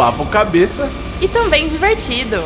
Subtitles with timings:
[0.00, 0.88] papo cabeça
[1.20, 2.36] e também divertido.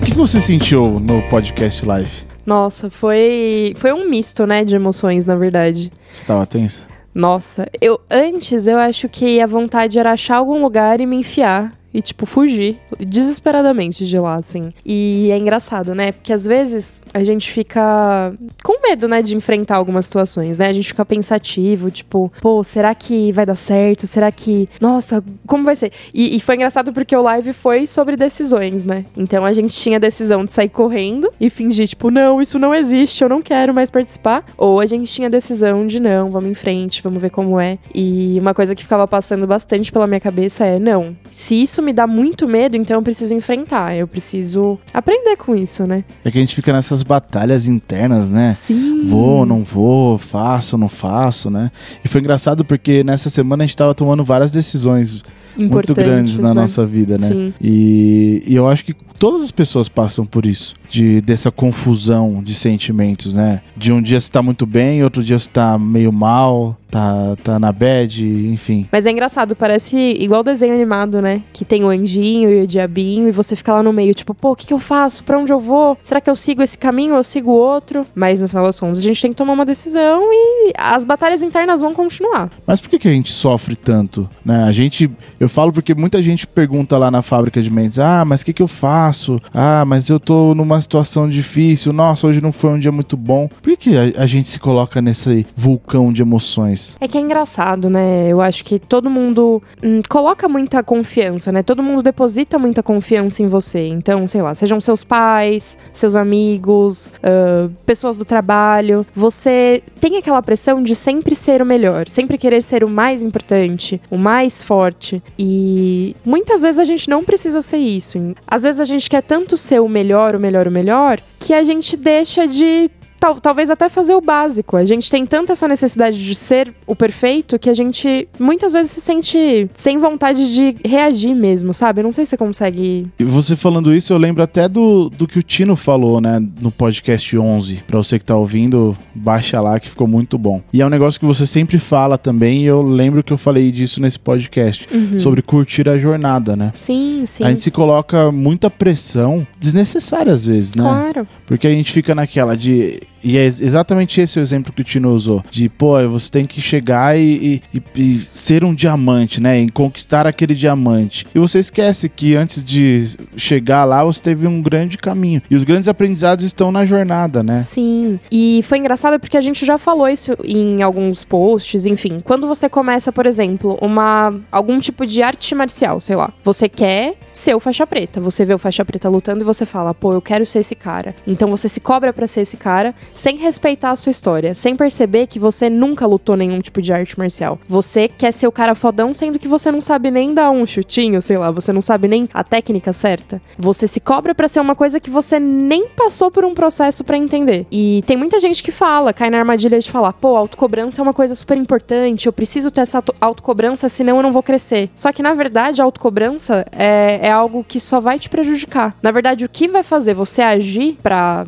[0.00, 2.10] O que você sentiu no podcast live?
[2.44, 5.92] Nossa, foi foi um misto, né, de emoções, na verdade.
[6.12, 6.82] Você tava tensa?
[7.14, 11.70] Nossa, eu antes eu acho que a vontade era achar algum lugar e me enfiar
[11.92, 14.72] e, tipo, fugir desesperadamente de lá, assim.
[14.84, 16.12] E é engraçado, né?
[16.12, 20.68] Porque às vezes a gente fica com medo, né, de enfrentar algumas situações, né?
[20.68, 24.06] A gente fica pensativo, tipo, pô, será que vai dar certo?
[24.06, 24.68] Será que.
[24.80, 25.92] Nossa, como vai ser?
[26.14, 29.04] E, e foi engraçado porque o live foi sobre decisões, né?
[29.16, 32.74] Então a gente tinha a decisão de sair correndo e fingir, tipo, não, isso não
[32.74, 34.44] existe, eu não quero mais participar.
[34.56, 37.78] Ou a gente tinha a decisão de não, vamos em frente, vamos ver como é.
[37.94, 41.92] E uma coisa que ficava passando bastante pela minha cabeça é: não, se isso me
[41.92, 43.94] dá muito medo, então eu preciso enfrentar.
[43.96, 46.04] Eu preciso aprender com isso, né?
[46.24, 48.52] É que a gente fica nessas batalhas internas, né?
[48.52, 49.06] Sim.
[49.08, 51.70] Vou, não vou, faço, não faço, né?
[52.04, 55.22] E foi engraçado porque nessa semana a gente tava tomando várias decisões
[55.56, 56.60] muito grandes na né?
[56.60, 57.28] nossa vida, né?
[57.28, 57.54] Sim.
[57.60, 62.54] E, e eu acho que todas as pessoas passam por isso, de dessa confusão de
[62.54, 63.60] sentimentos, né?
[63.76, 67.58] De um dia você tá muito bem, outro dia você tá meio mal, tá, tá
[67.58, 68.86] na bad, enfim.
[68.92, 71.40] Mas é engraçado, parece igual desenho animado, né?
[71.52, 74.52] Que tem o anjinho e o diabinho, e você fica lá no meio, tipo, pô,
[74.52, 75.24] o que, que eu faço?
[75.24, 75.96] Pra onde eu vou?
[76.02, 78.04] Será que eu sigo esse caminho ou eu sigo outro?
[78.14, 81.42] Mas no final das contas, a gente tem que tomar uma decisão e as batalhas
[81.42, 82.50] internas vão continuar.
[82.66, 84.28] Mas por que, que a gente sofre tanto?
[84.44, 84.64] Né?
[84.64, 85.10] A gente.
[85.42, 88.52] Eu falo porque muita gente pergunta lá na fábrica de mentes: ah, mas o que,
[88.52, 89.42] que eu faço?
[89.52, 91.92] Ah, mas eu tô numa situação difícil.
[91.92, 93.48] Nossa, hoje não foi um dia muito bom.
[93.60, 96.96] Por que, a, a gente se coloca nesse vulcão de emoções?
[97.00, 98.28] É que é engraçado, né?
[98.28, 101.60] Eu acho que todo mundo hum, coloca muita confiança, né?
[101.60, 103.88] Todo mundo deposita muita confiança em você.
[103.88, 109.04] Então, sei lá, sejam seus pais, seus amigos, ah, pessoas do trabalho.
[109.12, 114.00] Você tem aquela pressão de sempre ser o melhor, sempre querer ser o mais importante,
[114.08, 115.20] o mais forte.
[115.38, 118.34] E muitas vezes a gente não precisa ser isso.
[118.46, 121.62] Às vezes a gente quer tanto ser o melhor, o melhor, o melhor, que a
[121.62, 122.90] gente deixa de
[123.22, 124.76] tal- talvez até fazer o básico.
[124.76, 128.90] A gente tem tanta essa necessidade de ser o perfeito que a gente muitas vezes
[128.90, 132.00] se sente sem vontade de reagir mesmo, sabe?
[132.00, 133.06] Eu não sei se você consegue.
[133.20, 136.72] E você falando isso, eu lembro até do, do que o Tino falou, né, no
[136.72, 137.76] podcast 11.
[137.86, 140.60] Pra você que tá ouvindo, baixa lá que ficou muito bom.
[140.72, 143.70] E é um negócio que você sempre fala também, e eu lembro que eu falei
[143.70, 144.88] disso nesse podcast,
[145.20, 146.70] sobre curtir a jornada, né?
[146.74, 147.44] Sim, sim.
[147.44, 150.82] A gente se coloca muita pressão desnecessária às vezes, né?
[150.82, 151.28] Claro.
[151.46, 153.00] Porque a gente fica naquela de.
[153.22, 155.42] E é ex- exatamente esse o exemplo que o Tino usou.
[155.50, 159.58] De, pô, você tem que chegar e, e- e- ser um diamante, né?
[159.58, 161.26] Em conquistar aquele diamante.
[161.34, 165.42] E você esquece que antes de chegar lá, você teve um grande caminho.
[165.50, 167.62] E os grandes aprendizados estão na jornada, né?
[167.62, 168.18] Sim.
[168.30, 172.20] E foi engraçado porque a gente já falou isso em alguns posts, enfim.
[172.22, 176.32] Quando você começa, por exemplo, uma algum tipo de arte marcial, sei lá.
[176.44, 178.20] Você quer ser o faixa preta.
[178.20, 181.14] Você vê o faixa preta lutando e você fala, pô, eu quero ser esse cara.
[181.26, 185.26] Então você se cobra pra ser esse cara sem respeitar a sua história, sem perceber
[185.26, 187.58] que você nunca lutou nenhum tipo de arte marcial.
[187.68, 191.20] Você quer ser o cara fodão, sendo que você não sabe nem dar um chutinho,
[191.22, 193.40] sei lá, você não sabe nem a técnica certa.
[193.58, 197.16] Você se cobra pra ser uma coisa que você nem passou por um processo pra
[197.16, 197.66] entender.
[197.70, 201.14] E tem muita gente que fala, cai na armadilha de falar, pô, autocobrança é uma
[201.14, 204.90] coisa super importante, eu preciso ter essa auto- autocobrança, senão eu não vou crescer.
[204.94, 208.94] Só que na verdade a autocobrança é, é algo que só vai te prejudicar.
[209.02, 211.46] Na verdade, o que vai fazer você agir pra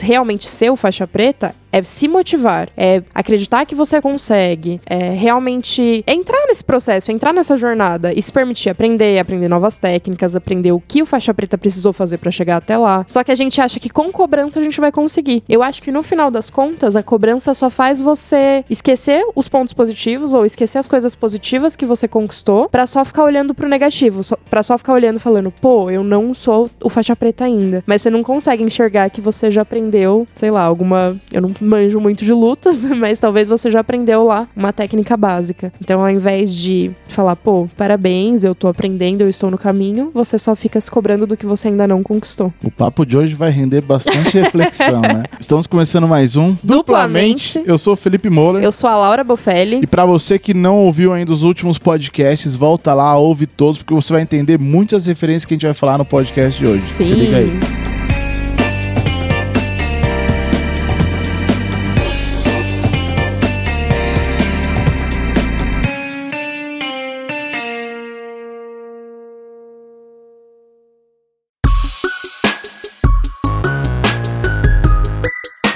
[0.00, 6.04] realmente ser o faixa preta é se motivar, é acreditar que você consegue, é realmente
[6.06, 10.80] entrar nesse processo, entrar nessa jornada e se permitir aprender, aprender novas técnicas, aprender o
[10.80, 13.04] que o faixa preta precisou fazer pra chegar até lá.
[13.06, 15.42] Só que a gente acha que com cobrança a gente vai conseguir.
[15.48, 19.74] Eu acho que no final das contas, a cobrança só faz você esquecer os pontos
[19.74, 24.20] positivos ou esquecer as coisas positivas que você conquistou pra só ficar olhando pro negativo,
[24.48, 27.82] pra só ficar olhando falando, pô, eu não sou o faixa preta ainda.
[27.86, 31.16] Mas você não consegue enxergar que você já aprendeu, sei lá, alguma.
[31.32, 35.72] Eu não manjo muito de lutas, mas talvez você já aprendeu lá uma técnica básica.
[35.80, 40.38] Então, ao invés de falar, pô, parabéns, eu tô aprendendo, eu estou no caminho, você
[40.38, 42.52] só fica se cobrando do que você ainda não conquistou.
[42.62, 45.24] O papo de hoje vai render bastante reflexão, né?
[45.38, 47.62] Estamos começando mais um Duplamente.
[47.64, 48.62] Eu sou o Felipe Moller.
[48.62, 49.80] Eu sou a Laura Bofelli.
[49.82, 53.94] E pra você que não ouviu ainda os últimos podcasts, volta lá, ouve todos, porque
[53.94, 56.84] você vai entender muitas referências que a gente vai falar no podcast de hoje.
[56.96, 57.79] Se liga aí.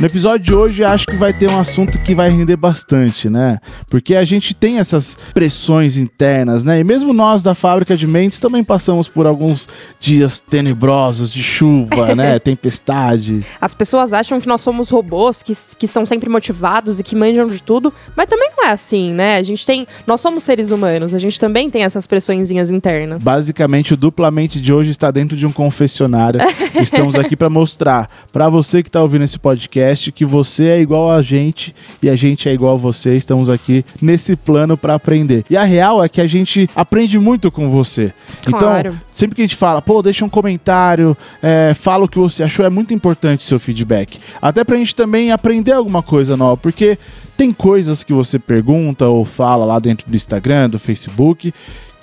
[0.04, 3.58] No episódio de hoje, acho que vai ter um assunto que vai render bastante, né?
[3.88, 6.78] Porque a gente tem essas pressões internas, né?
[6.78, 9.66] E mesmo nós da fábrica de mentes também passamos por alguns
[9.98, 12.38] dias tenebrosos de chuva, né?
[12.38, 13.46] Tempestade.
[13.58, 17.46] As pessoas acham que nós somos robôs que, que estão sempre motivados e que manjam
[17.46, 19.38] de tudo, mas também não é assim, né?
[19.38, 19.86] A gente tem.
[20.06, 23.22] Nós somos seres humanos, a gente também tem essas pressõezinhas internas.
[23.22, 26.40] Basicamente, o duplamente de hoje está dentro de um confessionário.
[26.78, 31.10] Estamos aqui para mostrar para você que está ouvindo esse podcast que você é igual
[31.10, 33.16] a gente e a gente é igual a você.
[33.16, 35.44] Estamos aqui nesse plano para aprender.
[35.48, 38.12] E a real é que a gente aprende muito com você.
[38.44, 38.88] Claro.
[38.88, 42.42] Então, sempre que a gente fala, pô, deixa um comentário, é, fala o que você
[42.42, 44.18] achou, é muito importante o seu feedback.
[44.40, 46.98] Até pra gente também aprender alguma coisa nova, porque
[47.36, 51.52] tem coisas que você pergunta ou fala lá dentro do Instagram, do Facebook,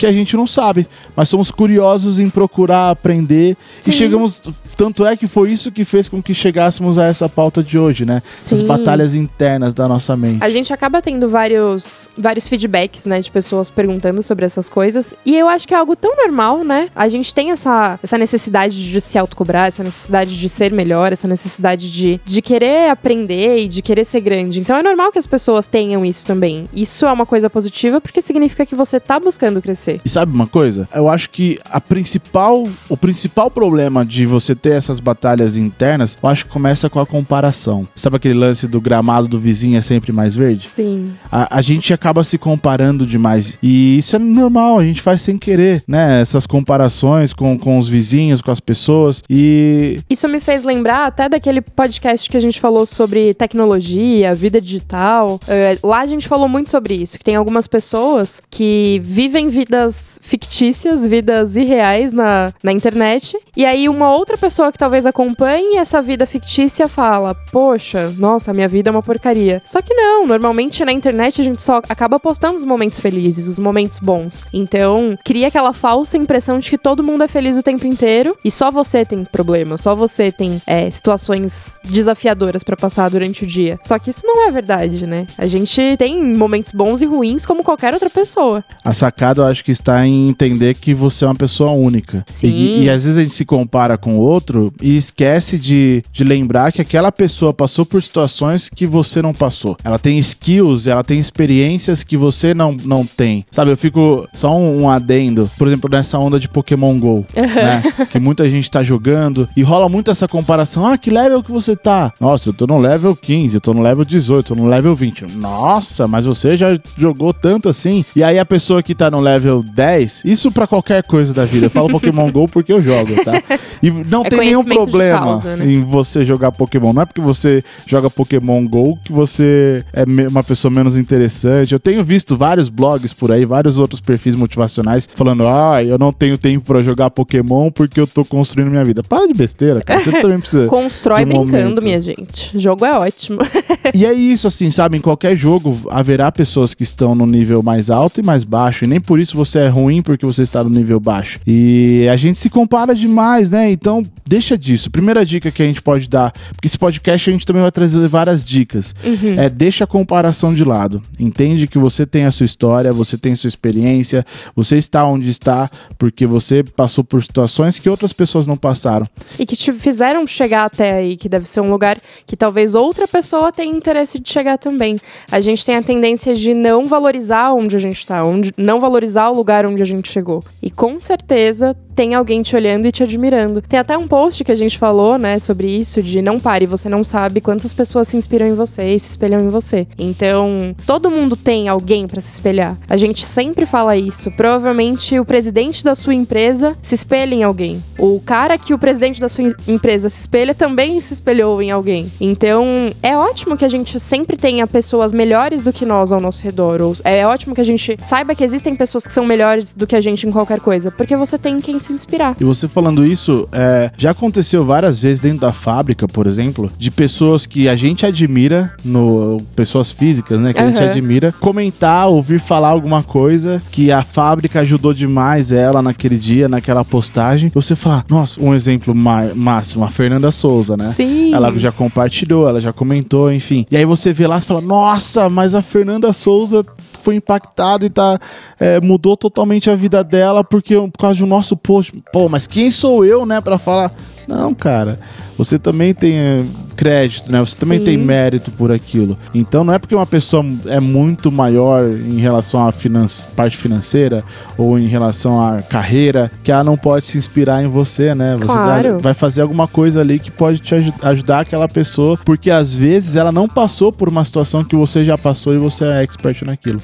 [0.02, 3.92] que a gente não sabe, mas somos curiosos em procurar aprender Sim.
[3.92, 4.42] e chegamos.
[4.76, 8.04] Tanto é que foi isso que fez com que chegássemos a essa pauta de hoje,
[8.04, 8.24] né?
[8.44, 8.66] Essas Sim.
[8.66, 10.44] batalhas internas da nossa mente.
[10.44, 15.14] A gente acaba tendo vários, vários feedbacks, né, de pessoas perguntando sobre essas coisas.
[15.24, 16.90] E eu acho que é algo tão normal, né?
[16.96, 21.28] A gente tem essa, essa necessidade de se autocobrar, essa necessidade de ser melhor, essa
[21.28, 24.60] necessidade de, de querer aprender e de querer ser grande.
[24.60, 26.66] Então é normal que as pessoas tenham isso também.
[26.74, 29.91] Isso é uma coisa positiva porque significa que você tá buscando crescer.
[30.04, 30.88] E sabe uma coisa?
[30.94, 36.30] Eu acho que a principal, o principal problema de você ter essas batalhas internas, eu
[36.30, 37.84] acho que começa com a comparação.
[37.96, 40.70] Sabe aquele lance do gramado do vizinho é sempre mais verde?
[40.76, 41.14] Sim.
[41.32, 43.58] A, a gente acaba se comparando demais.
[43.62, 46.22] E isso é normal, a gente faz sem querer, né?
[46.22, 49.24] Essas comparações com, com os vizinhos, com as pessoas.
[49.30, 54.62] E Isso me fez lembrar até daquele podcast que a gente falou sobre tecnologia, vida
[54.62, 55.40] digital.
[55.48, 59.50] É, lá a gente falou muito sobre isso, que tem algumas pessoas que vivem
[59.82, 63.38] vidas fictícias, vidas irreais na, na internet.
[63.56, 68.68] E aí uma outra pessoa que talvez acompanhe essa vida fictícia fala: Poxa, nossa, minha
[68.68, 69.62] vida é uma porcaria.
[69.66, 73.60] Só que não, normalmente na internet a gente só acaba postando os momentos felizes, os
[73.60, 74.46] momentos bons.
[74.54, 78.52] Então, cria aquela falsa impressão de que todo mundo é feliz o tempo inteiro e
[78.52, 83.80] só você tem problema, só você tem é, situações desafiadoras pra passar durante o dia.
[83.84, 85.26] Só que isso não é verdade, né?
[85.38, 88.64] A gente tem momentos bons e ruins como qualquer outra pessoa.
[88.84, 92.24] a sacada eu acho que está em entender que você é uma pessoa única.
[92.28, 92.50] Sim.
[92.50, 96.72] E, e às vezes a gente se compara com outro e esquece de, de lembrar
[96.72, 99.78] que aquela pessoa passou por situações que você não passou.
[99.84, 103.46] Ela tem skills, ela tem experiências que você não, não tem.
[103.52, 104.28] Sabe, eu fico.
[104.34, 107.84] Só um, um adendo, por exemplo, nessa onda de Pokémon GO, né?
[108.12, 110.86] Que muita gente tá jogando e rola muito essa comparação.
[110.86, 112.14] Ah, que level que você tá?
[112.20, 114.96] Nossa, eu tô no level 15, eu tô no level 18, eu tô no level
[114.96, 115.38] 20.
[115.38, 118.04] Nossa, mas você já jogou tanto assim?
[118.16, 121.66] E aí a pessoa que tá no level 10, isso pra qualquer coisa da vida.
[121.66, 123.34] Eu falo Pokémon GO porque eu jogo, tá?
[123.82, 125.66] E não É tem nenhum problema causa, né?
[125.66, 126.94] em você jogar Pokémon.
[126.94, 131.74] Não é porque você joga Pokémon GO que você é uma pessoa menos interessante.
[131.74, 136.14] Eu tenho visto vários blogs por aí, vários outros perfis motivacionais falando: ah, eu não
[136.14, 139.02] tenho tempo pra jogar Pokémon porque eu tô construindo minha vida.
[139.04, 140.00] Para de besteira, cara.
[140.00, 140.68] Você também precisa.
[140.72, 141.84] Constrói do brincando, momento.
[141.84, 142.56] minha gente.
[142.56, 143.40] O jogo é ótimo.
[143.94, 144.98] E é isso, assim, sabe?
[144.98, 148.86] Em qualquer jogo haverá pessoas que estão no nível mais alto e mais baixo.
[148.86, 151.40] E nem por isso você é ruim porque você está no nível baixo.
[151.46, 153.72] E a gente se compara demais, né?
[153.72, 154.90] Então, deixa disso.
[154.92, 158.08] Primeira dica que a gente pode dar, porque esse podcast a gente também vai trazer
[158.08, 158.94] várias dicas.
[159.38, 161.02] É deixa a comparação de lado.
[161.20, 165.30] Entende que você tem a sua história, você tem a sua experiência, você está onde
[165.30, 169.06] está porque você passou por situações que outras pessoas não passaram.
[169.40, 173.08] e que te fizeram chegar até aí, que deve ser um lugar que talvez outra
[173.08, 174.98] pessoa tenha interesse de chegar também.
[175.32, 179.31] A gente tem a tendência de não valorizar onde a gente tá, onde, não valorizar
[179.32, 180.44] o lugar onde a gente chegou.
[180.62, 183.62] E com certeza tem alguém te olhando e te admirando.
[183.62, 186.90] Tem até um post que a gente falou, né, sobre isso, de não pare, você
[186.90, 189.88] não sabe quantas pessoas se inspiram em você e se espelham em você.
[189.98, 192.78] Então, todo mundo tem alguém pra se espelhar.
[192.90, 194.32] A gente sempre fala isso.
[194.32, 197.82] Provavelmente o presidente da sua empresa se espelha em alguém.
[197.98, 201.72] O cara que o presidente da sua em- empresa se espelha também se espelhou em
[201.72, 202.12] alguém.
[202.20, 206.44] Então, é ótimo que a gente sempre tenha pessoas melhores do que nós ao nosso
[206.44, 206.82] redor.
[206.82, 209.96] Ou é ótimo que a gente saiba que existem pessoas que são melhores do que
[209.96, 212.36] a gente em qualquer coisa, porque você tem quem se inspirar.
[212.40, 216.92] E você falando isso, é, já aconteceu várias vezes dentro da fábrica, por exemplo, de
[216.92, 222.40] pessoas que a gente admira, no pessoas físicas, né, que a gente admira, comentar, ouvir
[222.40, 227.48] falar alguma coisa que a fábrica ajudou demais ela naquele dia, naquela postagem.
[227.48, 230.88] E você falar, nossa, um exemplo máximo, a Fernanda Souza, né?
[230.88, 231.34] Sim.
[231.34, 233.66] Ela já compartilhou, ela já comentou, enfim.
[233.70, 236.66] E aí você vê lá e fala, nossa, mas a Fernanda Souza
[237.02, 238.20] foi impactada e tá,
[238.60, 242.70] é, mudou totalmente a vida dela porque por causa do nosso pô, pô, mas quem
[242.70, 243.92] sou eu, né, para falar?
[244.28, 245.00] Não, cara.
[245.38, 246.44] Você também tem eh,
[246.76, 247.40] crédito, né?
[247.40, 247.86] Você também Sim.
[247.86, 249.18] tem mérito por aquilo.
[249.34, 254.24] Então não é porque uma pessoa é muito maior em relação à finan parte financeira
[254.58, 258.36] ou em relação à carreira que ela não pode se inspirar em você, né?
[258.38, 258.92] Você Claro.
[258.92, 262.76] vai- vai fazer alguma coisa ali que pode te aju- ajudar aquela pessoa, porque às
[262.76, 266.44] vezes ela não passou por uma situação que você já passou e você é expert
[266.46, 266.80] naquilo.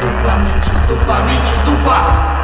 [0.00, 2.35] Duplamente, duplamente, dupla.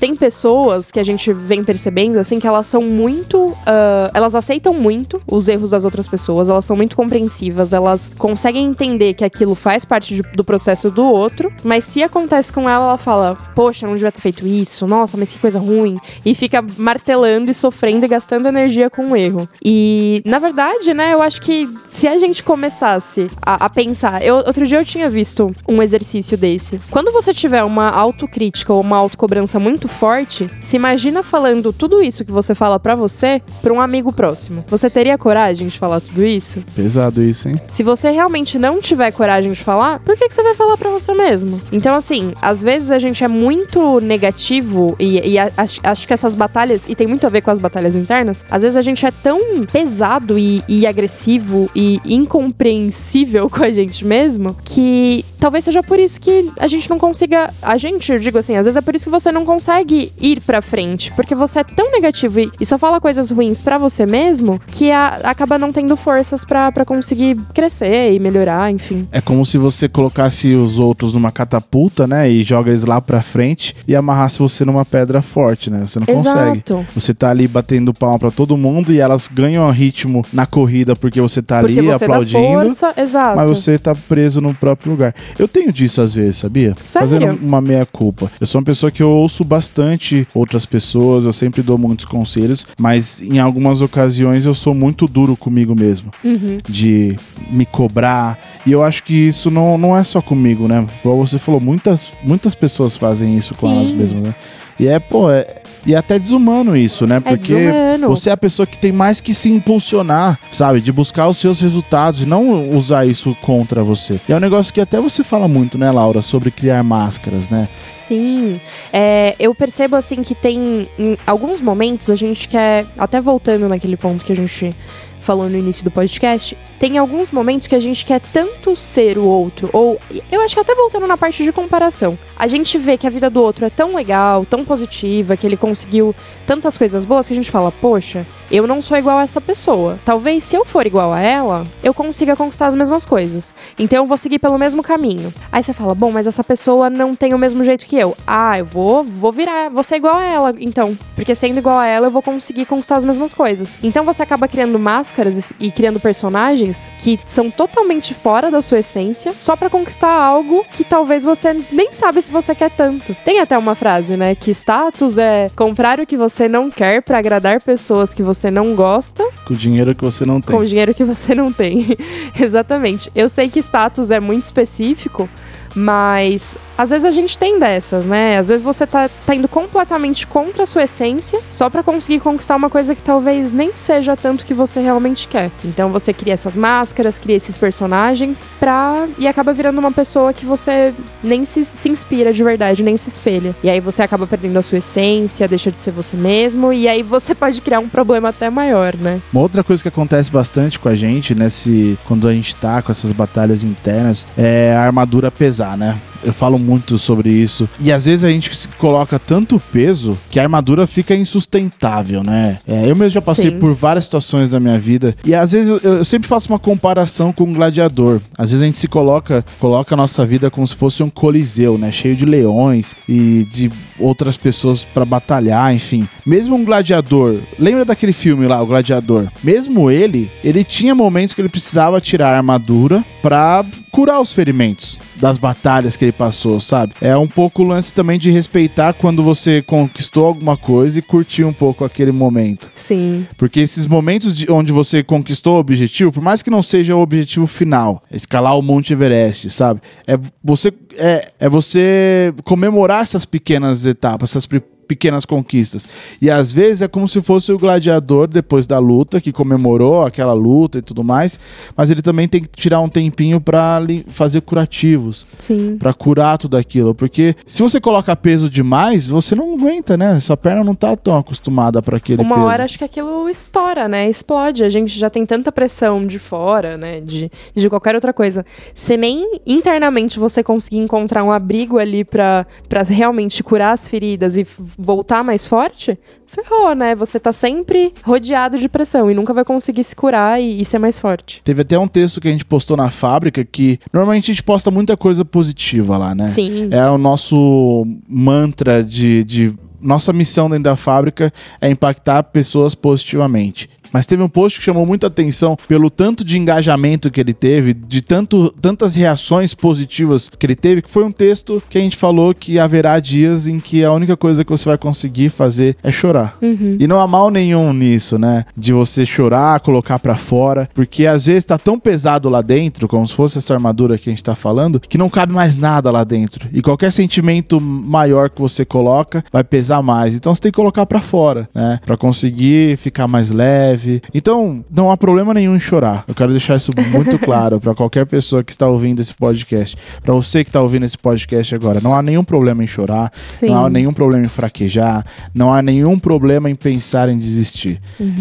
[0.00, 3.54] Tem pessoas que a gente vem percebendo, assim, que elas são muito.
[3.66, 8.64] ah, elas aceitam muito os erros das outras pessoas, elas são muito compreensivas, elas conseguem
[8.66, 12.84] entender que aquilo faz parte de- do processo do outro, mas se acontece com ela,
[12.86, 15.96] ela fala: Poxa, não devia ter feito isso, nossa, mas que coisa ruim.
[16.24, 19.48] E fica martelando e sofrendo e gastando energia com o erro.
[19.62, 24.22] E, na verdade, né, eu acho que se a gente começasse a, a pensar.
[24.24, 26.80] Eu, outro dia eu tinha visto um exercício desse.
[26.90, 32.24] Quando você tiver uma autocrítica ou uma autocobrança muito forte, se imagina falando tudo isso
[32.24, 34.64] que você fala pra você pra um amigo próximo.
[34.68, 36.62] Você teria coragem de falar tudo isso?
[36.74, 37.56] Pesado isso, hein?
[37.70, 40.90] Se você realmente não tiver coragem de falar, por que, que você vai falar pra
[40.90, 41.60] você mesmo?
[41.72, 46.14] Então, assim, às vezes a gente é muito negativo e, e a- acho, acho que
[46.14, 49.04] essas batalhas, e tem muito a ver com as batalhas internas, às vezes a gente
[49.04, 49.38] é tão
[49.70, 56.20] pesado e, e agressivo e incompreensível com a gente mesmo que talvez seja por isso
[56.20, 57.50] que a gente não consiga.
[57.62, 60.40] A gente, eu digo assim, às vezes é por isso que você não consegue ir
[60.42, 64.04] pra frente, porque você é tão negativo e, e só fala coisas ruins pra você
[64.06, 69.08] mesmo que a- acaba não tendo forças pra pra conseguir crescer e melhorar, enfim.
[69.10, 72.30] É como se você colocasse os outros numa catapulta, né?
[72.30, 75.80] E joga eles lá pra frente e amarrasse você numa pedra forte, né?
[75.86, 76.62] Você não consegue.
[76.66, 76.86] Exato.
[76.94, 81.20] Você tá ali batendo palma pra todo mundo e elas ganham ritmo na corrida porque
[81.20, 82.38] você tá Porque ali você dá aplaudindo.
[82.52, 83.36] força, exato.
[83.36, 85.14] Mas você tá preso no próprio lugar.
[85.38, 86.74] Eu tenho disso às vezes, sabia?
[86.84, 87.08] Sério?
[87.08, 88.30] Fazendo uma meia-culpa.
[88.40, 92.66] Eu sou uma pessoa que eu ouço bastante outras pessoas, eu sempre dou muitos conselhos,
[92.78, 96.10] mas em algumas ocasiões eu sou muito duro comigo mesmo.
[96.24, 96.58] Uhum.
[96.68, 97.16] De
[97.50, 98.38] me cobrar.
[98.66, 100.86] E eu acho que isso não, não é só comigo, né?
[101.02, 103.76] Como você falou, muitas, muitas pessoas fazem isso com Sim.
[103.76, 104.34] elas mesmas, né?
[104.80, 105.46] E é, pô, é,
[105.84, 107.20] e é até desumano isso, né?
[107.20, 108.08] Porque desumano.
[108.08, 110.80] você é a pessoa que tem mais que se impulsionar, sabe?
[110.80, 114.18] De buscar os seus resultados e não usar isso contra você.
[114.26, 117.68] E é um negócio que até você fala muito, né, Laura, sobre criar máscaras, né?
[117.94, 118.58] Sim.
[118.90, 122.86] É, eu percebo assim que tem em alguns momentos a gente quer.
[122.98, 124.74] Até voltando naquele ponto que a gente
[125.20, 129.24] falou no início do podcast, tem alguns momentos que a gente quer tanto ser o
[129.24, 130.00] outro, ou
[130.30, 133.28] eu acho que até voltando na parte de comparação, a gente vê que a vida
[133.28, 136.14] do outro é tão legal, tão positiva, que ele conseguiu
[136.46, 139.98] tantas coisas boas que a gente fala, poxa, eu não sou igual a essa pessoa.
[140.04, 143.54] Talvez se eu for igual a ela, eu consiga conquistar as mesmas coisas.
[143.78, 145.32] Então eu vou seguir pelo mesmo caminho.
[145.52, 148.16] Aí você fala, bom, mas essa pessoa não tem o mesmo jeito que eu.
[148.26, 150.98] Ah, eu vou, vou virar, vou ser igual a ela, então.
[151.14, 153.76] Porque sendo igual a ela, eu vou conseguir conquistar as mesmas coisas.
[153.82, 154.78] Então você acaba criando
[155.10, 160.10] máscaras e e criando personagens que são totalmente fora da sua essência, só pra conquistar
[160.12, 163.14] algo que talvez você nem sabe se você quer tanto.
[163.24, 167.18] Tem até uma frase, né, que status é comprar o que você não quer pra
[167.18, 170.56] agradar pessoas que você não gosta Com o dinheiro que você não tem.
[170.56, 171.86] com o dinheiro que você não tem.
[172.40, 173.10] Exatamente.
[173.14, 175.28] Eu sei que status é muito específico,
[175.74, 178.38] mas às vezes a gente tem dessas, né?
[178.38, 182.56] Às vezes você tá, tá indo completamente contra a sua essência só pra conseguir conquistar
[182.56, 185.50] uma coisa que talvez nem seja tanto que você realmente quer.
[185.62, 189.06] Então você cria essas máscaras, cria esses personagens pra.
[189.18, 193.10] e acaba virando uma pessoa que você nem se, se inspira de verdade, nem se
[193.10, 193.54] espelha.
[193.62, 197.02] E aí você acaba perdendo a sua essência, deixa de ser você mesmo, e aí
[197.02, 199.20] você pode criar um problema até maior, né?
[199.30, 202.90] Uma outra coisa que acontece bastante com a gente, nesse, quando a gente tá com
[202.90, 206.00] essas batalhas internas, é a armadura pesar, né?
[206.22, 207.68] Eu falo muito sobre isso.
[207.80, 212.58] E às vezes a gente se coloca tanto peso que a armadura fica insustentável, né?
[212.66, 213.58] É, eu mesmo já passei Sim.
[213.58, 215.14] por várias situações da minha vida.
[215.24, 218.20] E às vezes eu, eu sempre faço uma comparação com um gladiador.
[218.36, 221.78] Às vezes a gente se coloca, coloca a nossa vida como se fosse um coliseu,
[221.78, 221.90] né?
[221.92, 226.08] Cheio de leões e de outras pessoas pra batalhar, enfim.
[226.24, 229.28] Mesmo um gladiador, lembra daquele filme lá, o Gladiador?
[229.42, 234.98] Mesmo ele, ele tinha momentos que ele precisava tirar a armadura pra curar os ferimentos
[235.20, 236.94] das batalhas que ele passou, sabe?
[237.00, 241.44] É um pouco o lance também de respeitar quando você conquistou alguma coisa e curtir
[241.44, 242.70] um pouco aquele momento.
[242.74, 243.26] Sim.
[243.36, 247.00] Porque esses momentos de onde você conquistou o objetivo, por mais que não seja o
[247.00, 249.80] objetivo final, escalar o Monte Everest, sabe?
[250.06, 254.46] É você é, é você comemorar essas pequenas etapas, essas
[254.90, 255.88] pequenas conquistas.
[256.20, 260.32] E às vezes é como se fosse o gladiador depois da luta, que comemorou aquela
[260.32, 261.38] luta e tudo mais,
[261.76, 265.76] mas ele também tem que tirar um tempinho pra li- fazer curativos, Sim.
[265.78, 270.18] pra curar tudo aquilo, porque se você coloca peso demais, você não aguenta, né?
[270.18, 272.46] Sua perna não tá tão acostumada para aquele Uma peso.
[272.48, 274.10] hora acho que aquilo estoura, né?
[274.10, 274.64] Explode.
[274.64, 277.00] A gente já tem tanta pressão de fora, né?
[277.00, 278.44] De, de qualquer outra coisa.
[278.74, 284.36] Se nem internamente você conseguir encontrar um abrigo ali pra, pra realmente curar as feridas
[284.36, 284.46] e
[284.80, 286.94] voltar mais forte, ferrou, né?
[286.94, 290.78] Você tá sempre rodeado de pressão e nunca vai conseguir se curar e, e ser
[290.78, 291.42] mais forte.
[291.44, 294.70] Teve até um texto que a gente postou na fábrica que normalmente a gente posta
[294.70, 296.28] muita coisa positiva lá, né?
[296.28, 296.68] Sim.
[296.70, 299.54] É o nosso mantra de, de.
[299.80, 303.68] Nossa missão dentro da fábrica é impactar pessoas positivamente.
[303.92, 307.74] Mas teve um post que chamou muita atenção pelo tanto de engajamento que ele teve,
[307.74, 311.96] de tanto, tantas reações positivas que ele teve, que foi um texto que a gente
[311.96, 315.90] falou que haverá dias em que a única coisa que você vai conseguir fazer é
[315.90, 316.36] chorar.
[316.40, 316.76] Uhum.
[316.78, 318.44] E não há mal nenhum nisso, né?
[318.56, 323.06] De você chorar, colocar pra fora, porque às vezes tá tão pesado lá dentro, como
[323.06, 326.04] se fosse essa armadura que a gente tá falando, que não cabe mais nada lá
[326.04, 326.48] dentro.
[326.52, 330.14] E qualquer sentimento maior que você coloca vai pesar mais.
[330.14, 331.80] Então você tem que colocar pra fora, né?
[331.84, 333.79] Pra conseguir ficar mais leve.
[334.12, 336.04] Então, não há problema nenhum em chorar.
[336.06, 339.76] Eu quero deixar isso muito claro pra qualquer pessoa que está ouvindo esse podcast.
[340.02, 343.12] Pra você que tá ouvindo esse podcast agora, não há nenhum problema em chorar.
[343.30, 343.48] Sim.
[343.48, 347.80] Não há nenhum problema em fraquejar, não há nenhum problema em pensar em desistir.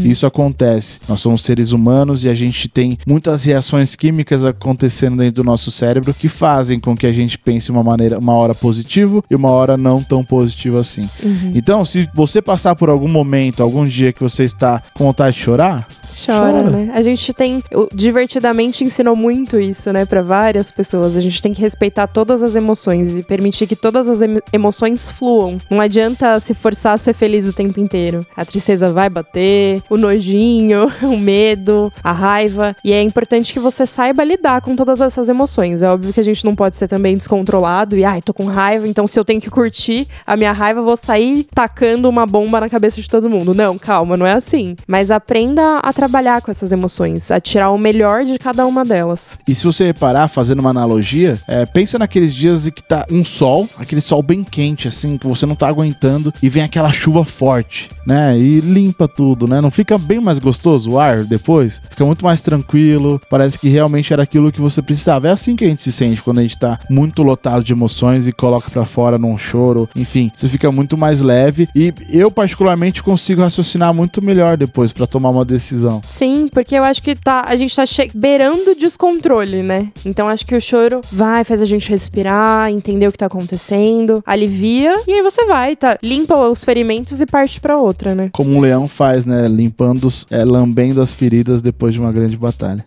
[0.09, 0.99] Isso acontece.
[1.07, 5.71] Nós somos seres humanos e a gente tem muitas reações químicas acontecendo dentro do nosso
[5.71, 9.49] cérebro que fazem com que a gente pense uma maneira, uma hora positivo e uma
[9.51, 11.07] hora não tão positivo assim.
[11.53, 15.43] Então, se você passar por algum momento, algum dia que você está com vontade de
[15.51, 15.87] chorar,
[16.25, 16.69] Chora, Chora.
[16.69, 16.91] né?
[16.93, 17.61] A gente tem.
[17.93, 21.15] Divertidamente ensinou muito isso, né, Pra várias pessoas.
[21.15, 25.11] A gente tem que respeitar todas as emoções e permitir que todas as emo- emoções
[25.11, 25.57] fluam.
[25.69, 28.25] Não adianta se forçar a ser feliz o tempo inteiro.
[28.35, 32.75] A tristeza vai bater, o nojinho, o medo, a raiva.
[32.83, 35.81] E é importante que você saiba lidar com todas essas emoções.
[35.81, 38.87] É óbvio que a gente não pode ser também descontrolado e, ai, tô com raiva,
[38.87, 42.59] então se eu tenho que curtir a minha raiva, eu vou sair tacando uma bomba
[42.59, 43.53] na cabeça de todo mundo.
[43.53, 44.75] Não, calma, não é assim.
[44.87, 49.37] Mas aprenda a trabalhar com essas emoções, a tirar o melhor de cada uma delas.
[49.47, 53.23] E se você reparar, fazendo uma analogia, é, pensa naqueles dias em que tá um
[53.23, 57.23] sol, aquele sol bem quente, assim, que você não tá aguentando, e vem aquela chuva
[57.23, 58.37] forte, né?
[58.37, 59.61] E limpa tudo, né?
[59.61, 61.81] Não fica bem mais gostoso o ar depois?
[61.89, 65.29] Fica muito mais tranquilo, parece que realmente era aquilo que você precisava.
[65.29, 68.27] É assim que a gente se sente quando a gente tá muito lotado de emoções
[68.27, 71.69] e coloca pra fora num choro, enfim, você fica muito mais leve.
[71.73, 76.01] E eu, particularmente, consigo raciocinar muito melhor depois pra tomar uma decisão.
[76.09, 77.83] Sim, porque eu acho que tá, a gente tá
[78.15, 79.87] beirando o descontrole, né?
[80.05, 84.21] Então acho que o choro vai, faz a gente respirar, entender o que tá acontecendo,
[84.25, 85.97] alivia, e aí você vai, tá?
[86.03, 88.29] Limpa os ferimentos e parte pra outra, né?
[88.31, 89.47] Como um leão faz, né?
[89.47, 92.85] Limpando, os- é, lambendo as feridas depois de uma grande batalha.